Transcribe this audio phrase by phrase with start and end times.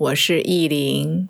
[0.00, 1.28] 我是意林，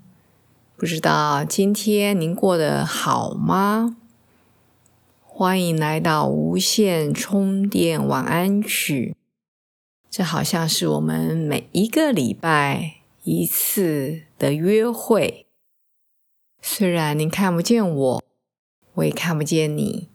[0.77, 3.97] 不知道今天您过得好吗？
[5.25, 9.17] 欢迎来到无线充电晚安曲。
[10.09, 15.47] 这好像是我们每一个礼拜一次的约会。
[16.63, 18.23] 虽然您看不见我，
[18.95, 20.07] 我也看不见你，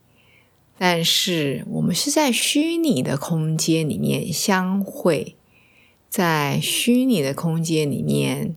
[0.78, 5.35] 但是我们是在虚拟的空间里面相会。
[6.18, 8.56] 在虚拟的空间里面，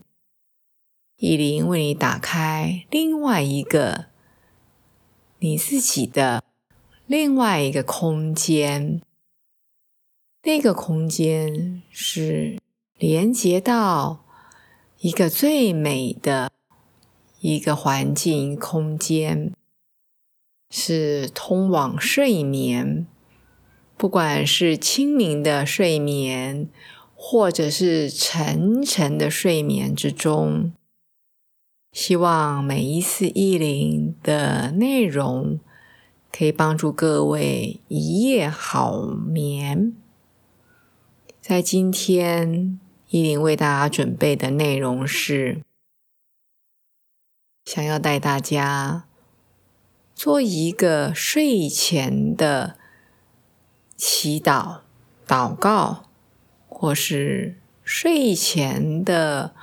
[1.17, 4.05] 意林为你打开另外一个
[5.39, 6.41] 你自己的
[7.05, 9.01] 另外一个空间。
[10.43, 12.57] 那个空间是
[12.95, 14.23] 连接到
[14.99, 16.49] 一个最美的
[17.41, 19.51] 一个环境空间，
[20.69, 23.05] 是通往睡眠，
[23.97, 26.69] 不管是清明的睡眠。
[27.21, 30.71] 或者是沉沉的睡眠之中，
[31.91, 35.59] 希望每一次意林的内容
[36.31, 39.93] 可以帮助各位一夜好眠。
[41.41, 45.61] 在今天，意林为大家准备的内容是，
[47.65, 49.03] 想要带大家
[50.15, 52.77] 做一个睡前的
[53.97, 54.79] 祈祷、
[55.27, 56.08] 祷告。
[56.81, 59.53] 或是睡前的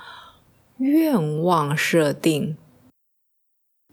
[0.77, 2.55] 愿望设定，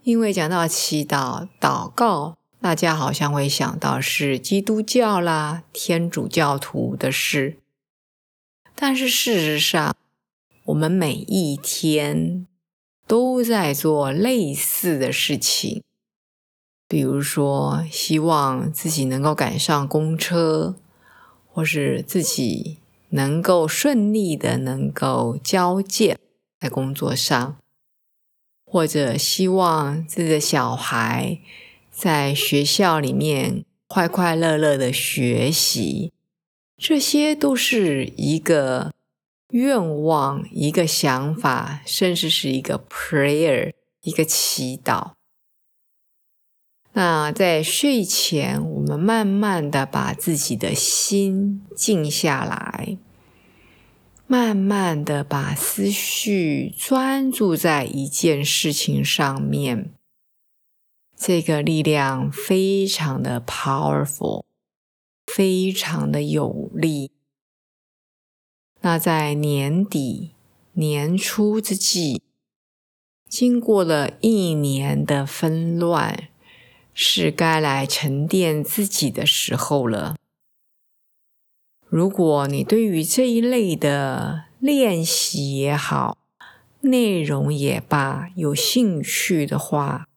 [0.03, 7.57] 因为讲到祈祷、祷告，大家好像会想到是基督教啦、天主教徒的事，
[8.75, 9.97] 但是事实上，
[10.65, 12.47] 我们每一天
[13.07, 15.83] 都在做类似的事情，
[16.87, 20.75] 比如说希望自己能够赶上公车，
[21.51, 22.81] 或是自己。
[23.15, 26.19] 能够顺利的能够交接
[26.61, 27.57] 在工作上，
[28.67, 31.39] 或者希望自己的小孩
[31.93, 36.13] 在学校里面快快乐乐的学习，
[36.77, 38.93] 这些都是一个
[39.51, 43.73] 愿望、一个想法，甚至是一个 prayer，
[44.03, 45.14] 一个祈祷。
[46.95, 52.97] 那在睡前，我们慢慢的把自己的心静下来。
[54.27, 59.93] 慢慢的把思绪专注在一件事情上面，
[61.15, 64.45] 这个力量非常的 powerful，
[65.27, 67.11] 非常的有力。
[68.81, 70.33] 那在年底
[70.73, 72.23] 年初之际，
[73.29, 76.29] 经过了一年的纷乱，
[76.95, 80.17] 是该来沉淀自己的时候了。
[81.87, 86.17] 如果你对于这一类的练习也好，
[86.81, 90.09] 内容也罢有兴趣的话，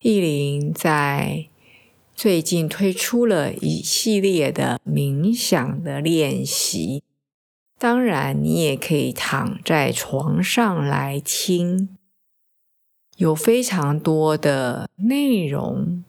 [0.00, 1.48] 意林在
[2.14, 7.02] 最近推出了一系列的冥想的练习。
[7.78, 11.96] 当然，你也可以躺在床上来听，
[13.16, 16.02] 有非常多的内容，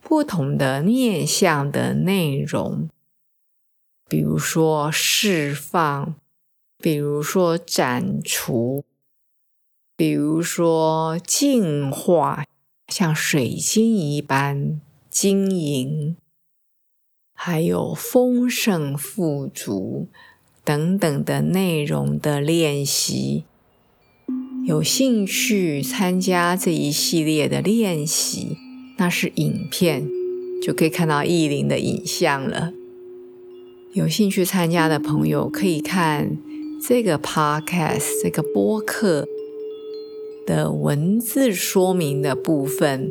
[0.00, 2.88] 不同的面向的内容。
[4.08, 6.16] 比如说释放，
[6.78, 8.84] 比如说斩除，
[9.96, 12.44] 比如说净化，
[12.88, 16.16] 像水晶一般晶莹，
[17.32, 20.08] 还有丰盛富足
[20.64, 23.44] 等等的内容的练习。
[24.64, 28.56] 有兴趣参加这一系列的练习，
[28.96, 30.08] 那是影片，
[30.62, 32.72] 就可以看到意林的影像了。
[33.92, 36.38] 有兴趣参加的朋友可以看
[36.80, 39.26] 这个 podcast 这个播客
[40.46, 43.10] 的文字说明的部分，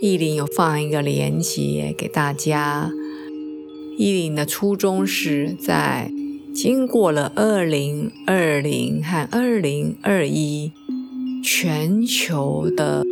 [0.00, 2.92] 意林有放一个连接给大家。
[3.98, 6.12] 意林的初衷是在
[6.54, 10.72] 经过了二零二零和二零二一
[11.42, 13.04] 全球的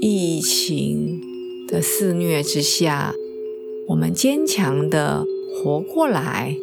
[0.00, 1.20] 疫情
[1.68, 3.12] 的肆虐之下，
[3.88, 5.24] 我们坚强的。
[5.56, 6.56] 活过来，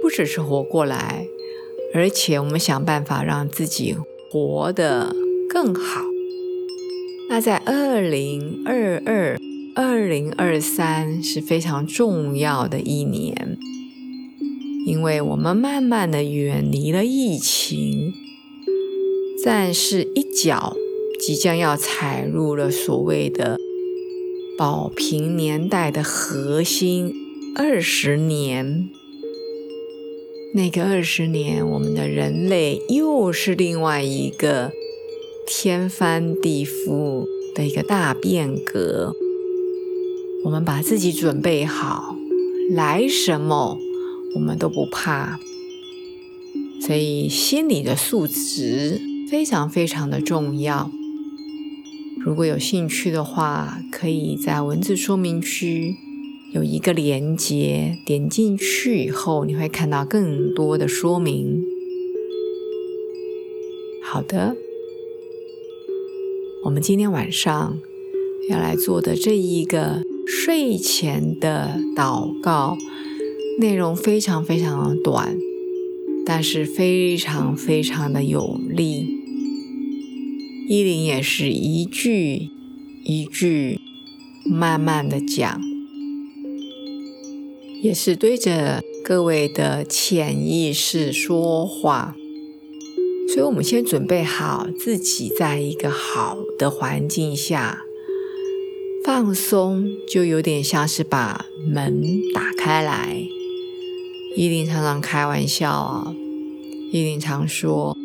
[0.00, 1.26] 不只是活过来，
[1.92, 3.94] 而且我们想办法让自己
[4.30, 5.14] 活得
[5.50, 6.02] 更好。
[7.28, 9.38] 那在二零二二、
[9.74, 13.58] 二零二三是非常重要的一年，
[14.84, 18.12] 因为我们慢慢的远离了疫情，
[19.44, 20.76] 暂时一脚
[21.20, 23.58] 即将要踩入了所谓的
[24.58, 27.14] 保平年代的核心
[27.54, 28.88] 二十年。
[30.54, 34.70] 那个二十年，我们的人类又是另外一个
[35.46, 37.24] 天翻地覆
[37.54, 39.14] 的一个大变革。
[40.44, 42.16] 我们把自己准备好，
[42.70, 43.78] 来什么
[44.34, 45.38] 我们都不怕。
[46.80, 49.00] 所以心理的素质
[49.30, 50.90] 非常非常的重要。
[52.24, 55.96] 如果有兴趣的话，可以在文字说明区。
[56.52, 61.64] 有一个连接，点进去以后，你会看到更多的说明。
[64.02, 64.54] 好的，
[66.66, 67.78] 我们今天晚上
[68.50, 72.76] 要来做的这一个睡前的祷告，
[73.58, 75.36] 内容非常非常的短，
[76.24, 79.18] 但是非常非常的有力。
[80.68, 82.48] 依林也是一句
[83.04, 83.80] 一句
[84.44, 85.60] 慢慢的讲。
[87.82, 92.14] 也是对着各位的潜意识说话，
[93.28, 97.82] 所以，我们先准备好自己，在一个好的环境下
[99.04, 103.26] 放松，就有点像是把门打开来。
[104.34, 106.14] 依林常常开玩笑啊，
[106.90, 107.96] 依林常说，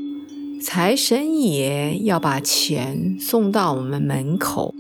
[0.62, 4.76] 财神爷要把钱送到我们门口，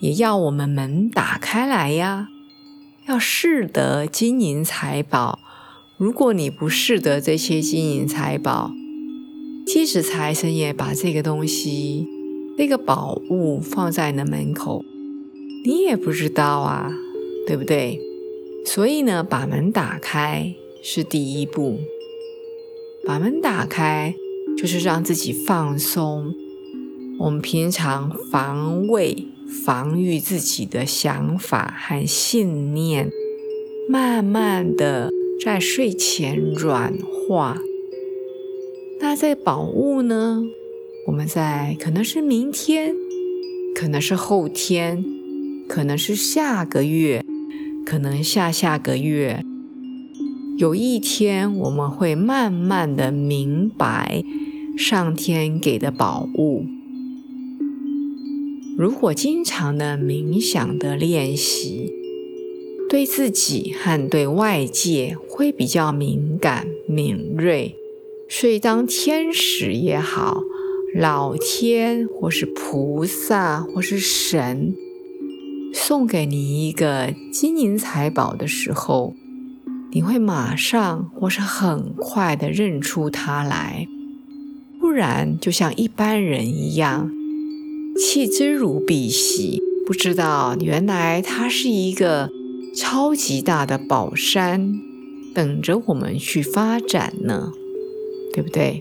[0.00, 2.28] 也要我们门打开来呀。
[3.06, 5.40] 要识得金银财宝，
[5.98, 8.72] 如果你不识得这些金银财宝，
[9.66, 12.06] 即使财神爷把这个东西、
[12.56, 14.82] 那个宝物放在你的门口，
[15.66, 16.90] 你也不知道啊，
[17.46, 18.00] 对不对？
[18.64, 21.78] 所以呢，把门打开是第一步。
[23.06, 24.14] 把门打开
[24.58, 26.34] 就是让自己放松。
[27.18, 29.28] 我们平常防卫。
[29.66, 33.10] 防御自己的想法和信念，
[33.86, 35.12] 慢慢的
[35.44, 37.58] 在睡前软化。
[38.98, 40.42] 那在宝物呢？
[41.06, 42.94] 我们在可能是明天，
[43.74, 45.04] 可能是后天，
[45.68, 47.22] 可能是下个月，
[47.84, 49.44] 可能下下个月，
[50.58, 54.22] 有一天我们会慢慢的明白
[54.76, 56.66] 上天给的宝物。
[58.76, 61.90] 如果经常的冥想的练习，
[62.88, 67.74] 对自己和对外界会比较敏感敏锐，
[68.28, 70.42] 所以当天使也好，
[70.94, 74.74] 老天或是菩萨或是神
[75.72, 79.14] 送给你一个金银财宝的时候，
[79.94, 83.86] 你会马上或是很快的认出它来，
[84.80, 87.10] 不然就像一般人一样。
[87.98, 92.30] 弃之如敝屣，不知道原来它是一个
[92.74, 94.72] 超级大的宝山，
[95.34, 97.52] 等着我们去发展呢，
[98.32, 98.80] 对不对？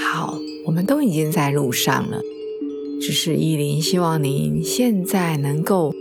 [0.00, 2.20] 好，我们都已经在路上了，
[3.00, 5.92] 只是依林希望您现在能够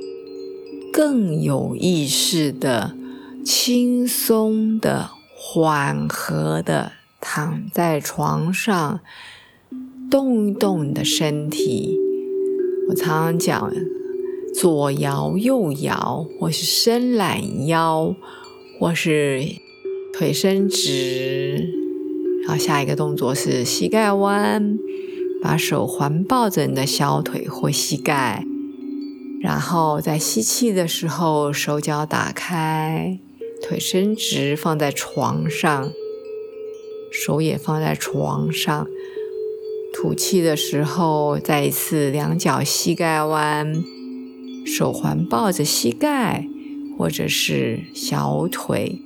[0.94, 2.96] 更有意识的、
[3.44, 9.00] 轻松的、缓和的躺在床上。
[10.12, 11.98] 动一动你的身体，
[12.88, 13.74] 我常常讲
[14.54, 18.16] 左摇右摇，或是伸懒腰，
[18.80, 19.44] 或是
[20.14, 21.74] 腿伸直。
[22.46, 24.78] 然后下一个动作是膝盖弯，
[25.42, 28.46] 把手环抱着你的小腿或膝盖。
[29.44, 33.20] 然后在吸气的时候，手脚打开，
[33.62, 35.92] 腿伸直放在床上，
[37.12, 38.88] 手也放在床上。
[39.94, 43.84] 吐气的时候，再一次两脚膝盖弯，
[44.66, 46.48] 手环抱着膝盖
[46.98, 49.02] 或者是小腿，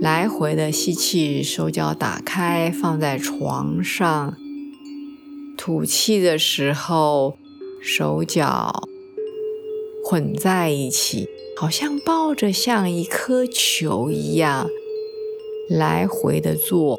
[0.00, 4.36] 来回的吸气，手脚打开放在床上。
[5.58, 7.36] 吐气的时候，
[7.82, 8.88] 手脚
[10.10, 14.68] 混在一起，好像抱着像一颗球一样，
[15.68, 16.98] 来回的做。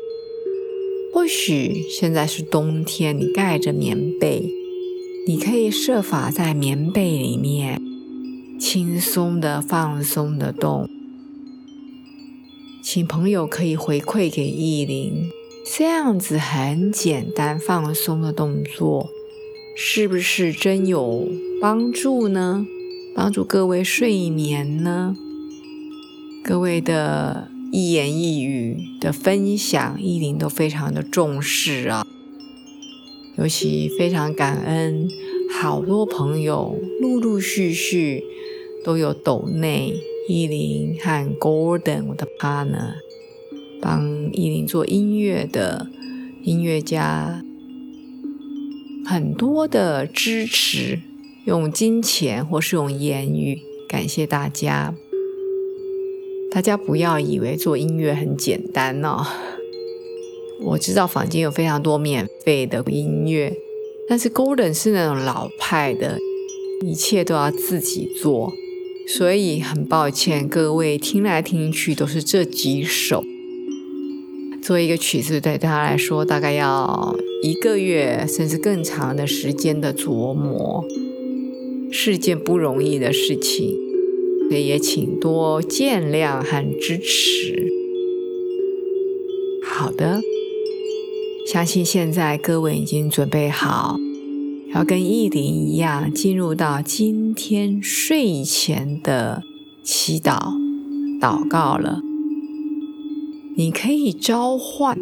[1.14, 4.50] 或许现在是冬天，你盖着棉被，
[5.28, 7.82] 你可以设法在棉被里面
[8.58, 10.90] 轻松的、放松的动。
[12.82, 15.30] 请朋友可以回馈给意林，
[15.66, 19.10] 这样子很简单放松的动作，
[19.76, 21.28] 是不是真有
[21.60, 22.66] 帮助呢？
[23.14, 25.16] 帮助各位睡眠呢？
[26.44, 32.06] 各位的一言一语的分享，意林都非常的重视啊。
[33.38, 35.08] 尤其非常感恩，
[35.60, 38.24] 好多朋友陆陆续续
[38.84, 39.94] 都有抖内
[40.28, 42.96] 依林和 Gordon 我的 partner
[43.82, 45.88] 帮依林做音乐的
[46.44, 47.44] 音乐家，
[49.06, 51.00] 很多的支持，
[51.44, 54.94] 用金钱或是用言语，感谢大家。
[56.52, 59.26] 大家不要以为做音乐很简单哦。
[60.62, 63.52] 我知道坊间有非常多免费的音乐，
[64.08, 66.20] 但是 Golden 是那种老派的，
[66.86, 68.54] 一切都要自己做，
[69.08, 73.24] 所以很抱歉，各位听来听去都是这几首。
[74.62, 80.86] 做一个曲子对他来说，大概要一个月甚至更长的时间的琢磨，
[81.92, 83.78] 是件不容易的事情，
[84.50, 87.72] 所以也请多见谅和支持。
[89.64, 90.22] 好的。
[91.48, 93.98] 相信现在各位已经准备好，
[94.74, 99.44] 要跟意林一样进入到今天睡前的
[99.84, 100.54] 祈祷
[101.20, 102.02] 祷告了。
[103.58, 104.98] 你可以召唤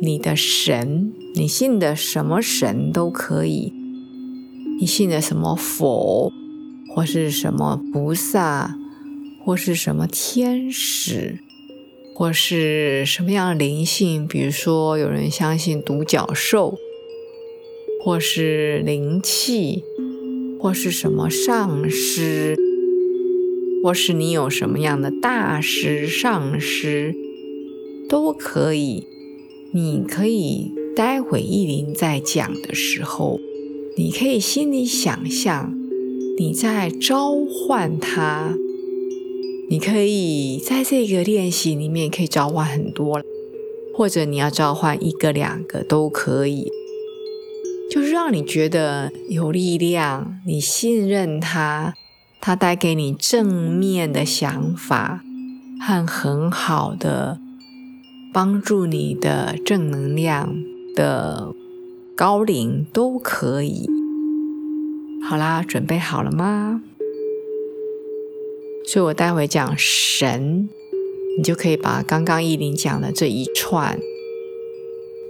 [0.00, 3.72] 你的神，你信的什么神都可以，
[4.78, 6.32] 你信的什么佛，
[6.94, 8.76] 或是什么菩萨，
[9.44, 11.38] 或是什么天使。
[12.14, 14.28] 或是什么样的灵性？
[14.28, 16.76] 比如说，有人相信独角兽，
[18.04, 19.82] 或是灵气，
[20.60, 22.54] 或是什么上师，
[23.82, 27.14] 或是你有什么样的大师、上师，
[28.08, 29.06] 都可以。
[29.72, 33.40] 你可以待会意林在讲的时候，
[33.96, 35.74] 你可以心里想象
[36.38, 38.54] 你在召唤他。
[39.68, 43.22] 你可以在这个练习里面可以召唤很多，
[43.94, 46.70] 或者你要召唤一个、两个都可以，
[47.90, 51.94] 就是让你觉得有力量，你信任他，
[52.38, 55.22] 他带给你正面的想法
[55.80, 57.38] 和很好的
[58.34, 60.54] 帮助你的正能量
[60.94, 61.54] 的
[62.22, 63.90] 高龄都可以。
[65.28, 66.80] 好啦，准备好了吗？
[68.86, 70.68] 所以我待会讲神，
[71.36, 73.98] 你就可以把刚刚依林讲的这一串，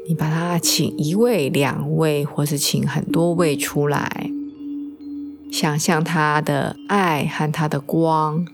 [0.07, 4.31] 你把它请一位、两位，或是请很多位出来，
[5.51, 8.45] 想象他的爱和他的光，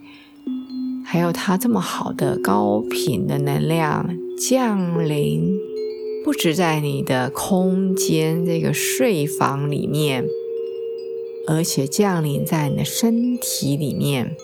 [1.04, 5.59] 还有他这么好的高频的能量降临，
[6.28, 10.26] 不止在你的空间这个睡房里面，
[11.47, 14.37] 而且降临在你的身体里面。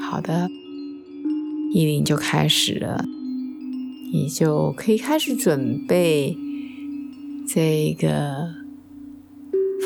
[0.00, 0.50] 好的，
[1.72, 3.04] 依林就开始了，
[4.12, 6.36] 你就可以开始准备
[7.46, 8.48] 这个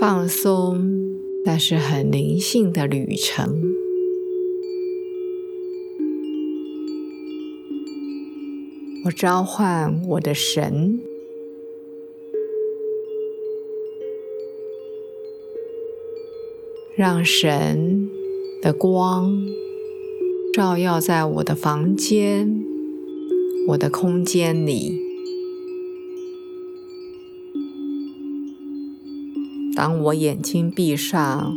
[0.01, 0.91] 放松
[1.45, 3.82] 但是很灵性的旅程。
[9.05, 11.01] 我召唤我的神，
[16.95, 18.09] 让神
[18.63, 19.37] 的光。
[20.55, 22.63] 照耀在我的房间、
[23.69, 25.01] 我的空间里。
[29.75, 31.57] 当我眼睛闭上，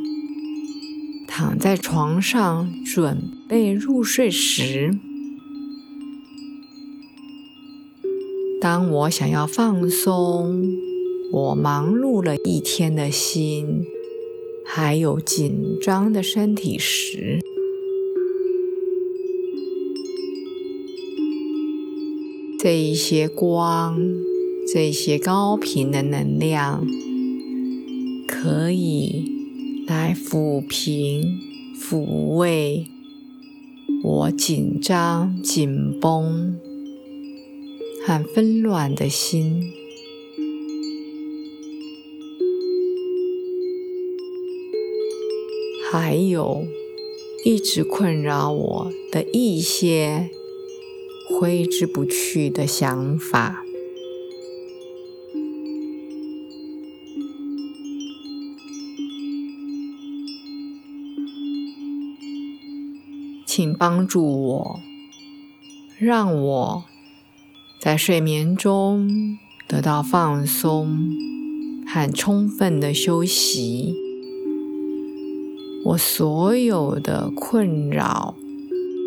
[1.27, 4.97] 躺在床上准备入睡时，
[8.65, 10.75] 当我想要放松
[11.31, 13.85] 我忙碌了一天的心，
[14.65, 17.41] 还有紧张的身体时，
[22.59, 23.99] 这一些光，
[24.73, 26.83] 这些高频的能量，
[28.27, 29.31] 可以
[29.85, 31.37] 来抚平、
[31.79, 31.99] 抚
[32.35, 32.87] 慰
[34.03, 36.57] 我紧张、紧绷
[38.05, 39.73] 和纷乱的心，
[45.91, 46.67] 还有
[47.43, 50.29] 一直困扰我的一些。
[51.27, 53.65] 挥之不去的想法，
[63.43, 64.79] 请帮助我，
[65.97, 66.85] 让我
[67.85, 69.37] 在睡眠中
[69.67, 71.15] 得到放松
[71.85, 73.93] 和充分的休息。
[75.85, 78.33] 我所有的困扰、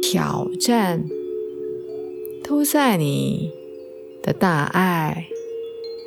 [0.00, 1.04] 挑战，
[2.44, 3.50] 都在你
[4.22, 5.26] 的大爱，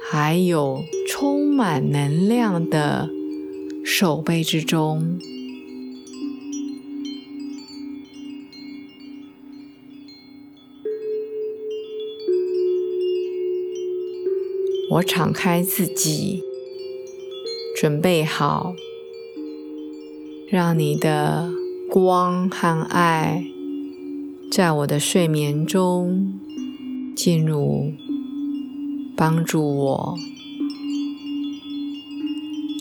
[0.10, 3.10] 还有充满能量的
[3.84, 5.20] 手背之中。
[14.91, 16.43] 我敞开自己，
[17.77, 18.75] 准备好，
[20.50, 21.50] 让你的
[21.89, 23.45] 光和爱
[24.51, 26.38] 在我的睡眠中
[27.15, 27.93] 进入，
[29.15, 30.17] 帮助我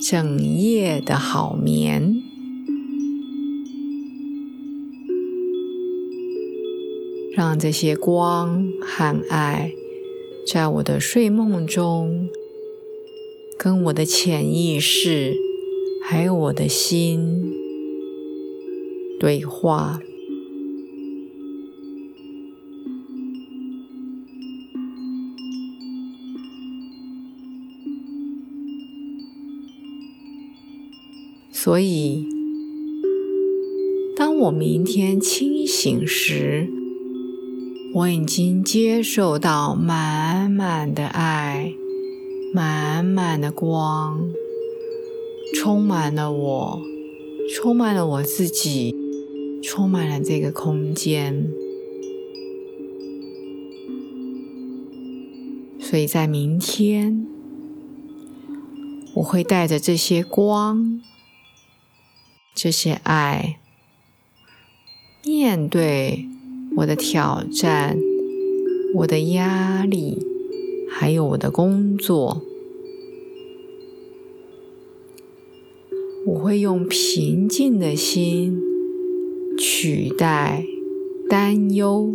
[0.02, 2.20] 整夜的好眠，
[7.36, 9.74] 让这些光和爱。
[10.52, 12.28] 在我的睡梦中，
[13.56, 15.36] 跟我的潜意识
[16.02, 17.52] 还有我的心
[19.20, 20.00] 对话，
[31.52, 32.26] 所以，
[34.16, 36.79] 当我明天清醒时。
[37.92, 41.74] 我已经接受到满满的爱，
[42.54, 44.30] 满满的光，
[45.56, 46.82] 充满了我，
[47.52, 48.94] 充满了我自己，
[49.60, 51.50] 充满了这个空间。
[55.80, 57.26] 所以在明天，
[59.14, 61.00] 我会带着这些光、
[62.54, 63.58] 这些爱，
[65.24, 66.28] 面对。
[66.76, 67.98] 我的挑战，
[68.94, 70.18] 我的压力，
[70.88, 72.42] 还有我的工作，
[76.26, 78.60] 我会用平静的心
[79.58, 80.64] 取代
[81.28, 82.14] 担忧，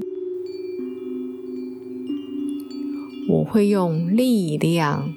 [3.29, 5.13] 我会用力量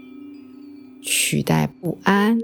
[1.01, 2.39] 取代不安。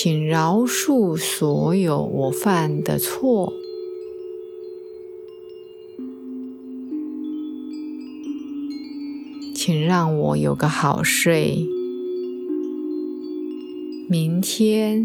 [0.00, 3.52] 请饶恕所有我犯的错，
[9.52, 11.66] 请让我有个好睡，
[14.08, 15.04] 明天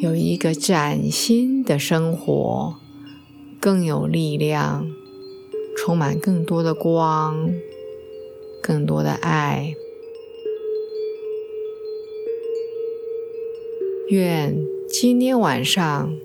[0.00, 2.76] 有一个崭新的生活，
[3.60, 4.86] 更有力量，
[5.76, 7.50] 充满更多的光，
[8.62, 9.74] 更多的爱。
[14.08, 16.16] 愿今天晚上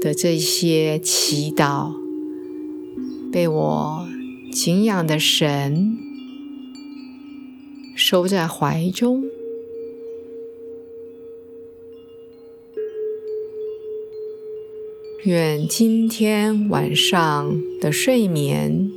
[0.00, 1.92] 的这些祈祷
[3.30, 4.08] 被我
[4.50, 5.96] 敬仰的神
[7.94, 9.22] 收在怀中。
[15.22, 18.90] 愿今天晚上的睡眠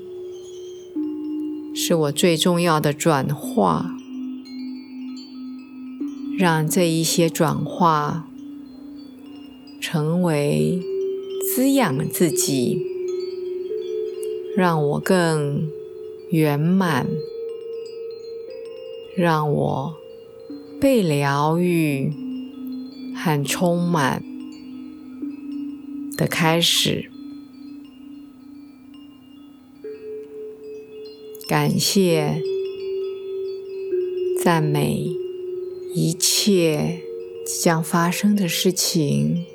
[1.75, 3.98] 是我最重要的转化。
[6.39, 8.25] 让这一些转化
[9.81, 10.79] 成为
[11.43, 12.81] 滋养自己，
[14.55, 15.69] 让我更
[16.31, 17.05] 圆满，
[19.17, 19.93] 让我
[20.79, 22.13] 被疗愈
[23.13, 24.23] 和充满
[26.15, 27.11] 的开始。
[31.49, 32.41] 感谢，
[34.41, 35.28] 赞美。
[35.91, 37.01] 一切
[37.45, 39.45] 即将发生的事情，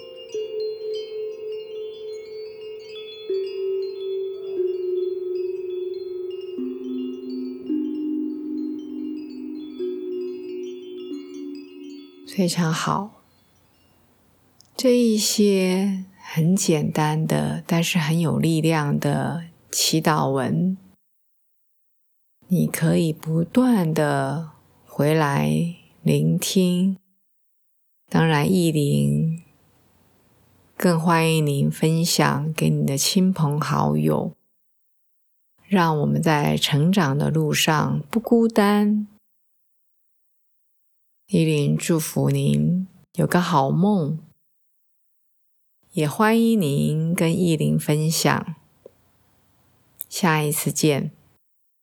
[12.26, 13.22] 非常好。
[14.76, 20.76] 这一些很简单的，但是很有力量的祈祷文，
[22.48, 24.50] 你可以不断的
[24.84, 25.76] 回来。
[26.04, 26.98] 聆听，
[28.10, 29.42] 当然，意林
[30.76, 34.34] 更欢迎您分享给你的亲朋好友，
[35.66, 39.08] 让我们在成长的路上不孤单。
[41.28, 44.18] 意林祝福您有个好梦，
[45.92, 48.54] 也欢迎您跟意林分享。
[50.10, 51.13] 下一次见。